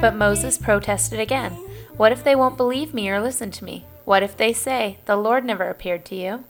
But 0.00 0.16
Moses 0.16 0.56
protested 0.56 1.20
again. 1.20 1.52
What 1.98 2.10
if 2.10 2.24
they 2.24 2.34
won't 2.34 2.56
believe 2.56 2.94
me 2.94 3.10
or 3.10 3.20
listen 3.20 3.50
to 3.50 3.64
me? 3.64 3.84
What 4.06 4.22
if 4.22 4.34
they 4.34 4.54
say, 4.54 4.96
The 5.04 5.16
Lord 5.16 5.44
never 5.44 5.68
appeared 5.68 6.06
to 6.06 6.14
you? 6.14 6.44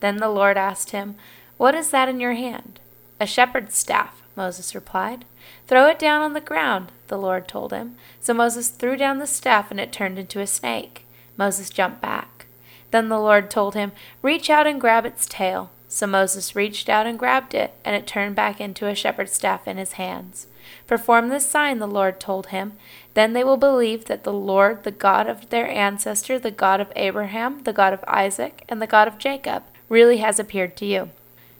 Then 0.00 0.16
the 0.16 0.30
Lord 0.30 0.56
asked 0.56 0.92
him, 0.92 1.16
What 1.58 1.74
is 1.74 1.90
that 1.90 2.08
in 2.08 2.18
your 2.18 2.32
hand? 2.32 2.80
A 3.20 3.26
shepherd's 3.26 3.76
staff, 3.76 4.22
Moses 4.34 4.74
replied. 4.74 5.26
Throw 5.66 5.86
it 5.88 5.98
down 5.98 6.22
on 6.22 6.32
the 6.32 6.40
ground, 6.40 6.90
the 7.08 7.18
Lord 7.18 7.46
told 7.46 7.74
him. 7.74 7.96
So 8.20 8.32
Moses 8.32 8.70
threw 8.70 8.96
down 8.96 9.18
the 9.18 9.26
staff, 9.26 9.70
and 9.70 9.78
it 9.78 9.92
turned 9.92 10.18
into 10.18 10.40
a 10.40 10.46
snake. 10.46 11.04
Moses 11.36 11.68
jumped 11.68 12.00
back. 12.00 12.46
Then 12.90 13.10
the 13.10 13.18
Lord 13.18 13.50
told 13.50 13.74
him, 13.74 13.92
Reach 14.22 14.48
out 14.48 14.66
and 14.66 14.80
grab 14.80 15.04
its 15.04 15.26
tail. 15.26 15.70
So 15.88 16.06
Moses 16.06 16.54
reached 16.54 16.88
out 16.88 17.06
and 17.06 17.18
grabbed 17.18 17.54
it, 17.54 17.72
and 17.84 17.96
it 17.96 18.06
turned 18.06 18.36
back 18.36 18.60
into 18.60 18.86
a 18.86 18.94
shepherd's 18.94 19.32
staff 19.32 19.66
in 19.66 19.78
his 19.78 19.92
hands. 19.92 20.46
Perform 20.86 21.28
this 21.28 21.46
sign, 21.46 21.78
the 21.78 21.86
Lord 21.86 22.20
told 22.20 22.48
him. 22.48 22.74
Then 23.14 23.32
they 23.32 23.42
will 23.42 23.56
believe 23.56 24.04
that 24.04 24.22
the 24.22 24.32
Lord, 24.32 24.84
the 24.84 24.90
God 24.90 25.26
of 25.26 25.48
their 25.48 25.66
ancestor, 25.66 26.38
the 26.38 26.50
God 26.50 26.80
of 26.80 26.92
Abraham, 26.94 27.62
the 27.64 27.72
God 27.72 27.94
of 27.94 28.04
Isaac, 28.06 28.64
and 28.68 28.80
the 28.80 28.86
God 28.86 29.08
of 29.08 29.18
Jacob, 29.18 29.64
really 29.88 30.18
has 30.18 30.38
appeared 30.38 30.76
to 30.76 30.86
you. 30.86 31.10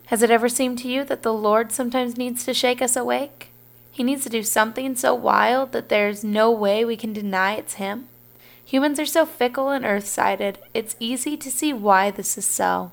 Has 0.06 0.22
it 0.22 0.30
ever 0.30 0.48
seemed 0.48 0.78
to 0.78 0.88
you 0.88 1.04
that 1.04 1.22
the 1.22 1.32
Lord 1.32 1.72
sometimes 1.72 2.16
needs 2.16 2.44
to 2.44 2.54
shake 2.54 2.82
us 2.82 2.96
awake? 2.96 3.50
He 3.90 4.02
needs 4.02 4.22
to 4.24 4.30
do 4.30 4.42
something 4.42 4.94
so 4.94 5.14
wild 5.14 5.72
that 5.72 5.88
there's 5.88 6.22
no 6.22 6.50
way 6.50 6.84
we 6.84 6.96
can 6.96 7.12
deny 7.12 7.54
it's 7.54 7.74
Him? 7.74 8.08
Humans 8.64 9.00
are 9.00 9.06
so 9.06 9.24
fickle 9.24 9.70
and 9.70 9.84
earth 9.84 10.06
sided, 10.06 10.58
it's 10.74 10.96
easy 11.00 11.36
to 11.38 11.50
see 11.50 11.72
why 11.72 12.10
this 12.10 12.36
is 12.36 12.44
so. 12.44 12.92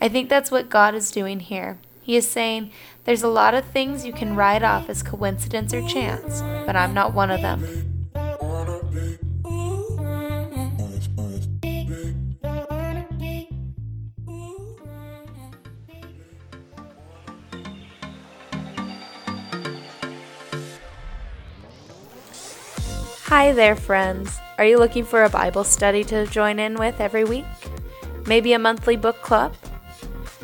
I 0.00 0.08
think 0.08 0.28
that's 0.28 0.50
what 0.50 0.70
God 0.70 0.94
is 0.94 1.10
doing 1.10 1.40
here. 1.40 1.78
He 2.02 2.16
is 2.16 2.28
saying, 2.28 2.70
There's 3.04 3.24
a 3.24 3.28
lot 3.28 3.54
of 3.54 3.64
things 3.64 4.06
you 4.06 4.12
can 4.12 4.36
write 4.36 4.62
off 4.62 4.88
as 4.88 5.02
coincidence 5.02 5.74
or 5.74 5.86
chance, 5.88 6.40
but 6.64 6.76
I'm 6.76 6.94
not 6.94 7.14
one 7.14 7.30
of 7.30 7.42
them. 7.42 7.64
Hi 23.24 23.52
there, 23.52 23.76
friends. 23.76 24.38
Are 24.58 24.64
you 24.64 24.78
looking 24.78 25.04
for 25.04 25.24
a 25.24 25.28
Bible 25.28 25.64
study 25.64 26.02
to 26.04 26.26
join 26.26 26.58
in 26.58 26.76
with 26.76 27.00
every 27.00 27.24
week? 27.24 27.44
Maybe 28.26 28.52
a 28.52 28.58
monthly 28.58 28.96
book 28.96 29.20
club? 29.22 29.54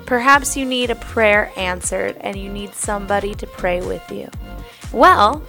Perhaps 0.06 0.56
you 0.56 0.66
need 0.66 0.90
a 0.90 0.96
prayer 0.96 1.52
answered 1.56 2.16
and 2.20 2.36
you 2.36 2.50
need 2.50 2.74
somebody 2.74 3.34
to 3.36 3.46
pray 3.46 3.80
with 3.80 4.10
you. 4.10 4.28
Well, 4.92 5.42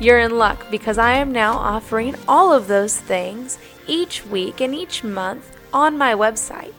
you're 0.00 0.20
in 0.20 0.38
luck 0.38 0.70
because 0.70 0.98
I 0.98 1.14
am 1.14 1.32
now 1.32 1.54
offering 1.54 2.14
all 2.28 2.52
of 2.52 2.68
those 2.68 2.96
things 2.96 3.58
each 3.86 4.24
week 4.26 4.60
and 4.60 4.72
each 4.74 5.02
month 5.02 5.56
on 5.72 5.96
my 5.98 6.14
website. 6.14 6.74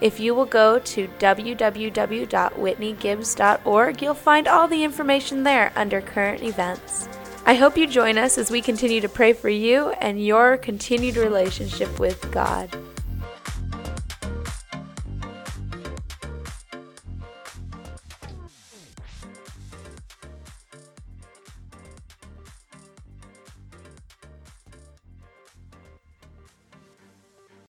If 0.00 0.20
you 0.20 0.32
will 0.34 0.44
go 0.44 0.78
to 0.78 1.08
www.whitneygibbs.org, 1.18 4.02
you'll 4.02 4.14
find 4.14 4.46
all 4.46 4.68
the 4.68 4.84
information 4.84 5.42
there 5.42 5.72
under 5.74 6.00
current 6.00 6.42
events. 6.42 7.08
I 7.46 7.54
hope 7.54 7.78
you 7.78 7.86
join 7.86 8.18
us 8.18 8.38
as 8.38 8.50
we 8.50 8.60
continue 8.60 9.00
to 9.00 9.08
pray 9.08 9.32
for 9.32 9.48
you 9.48 9.88
and 10.00 10.24
your 10.24 10.56
continued 10.58 11.16
relationship 11.16 11.98
with 11.98 12.30
God. 12.30 12.76